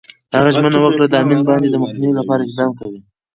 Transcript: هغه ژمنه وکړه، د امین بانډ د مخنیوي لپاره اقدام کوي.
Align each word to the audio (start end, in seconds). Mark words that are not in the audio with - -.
هغه 0.35 0.49
ژمنه 0.55 0.77
وکړه، 0.81 1.05
د 1.07 1.13
امین 1.23 1.39
بانډ 1.47 1.63
د 1.71 1.75
مخنیوي 1.83 2.13
لپاره 2.19 2.41
اقدام 2.43 2.71
کوي. 2.79 2.99